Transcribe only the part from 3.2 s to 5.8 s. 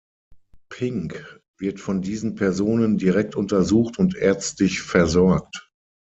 untersucht und ärztlich versorgt.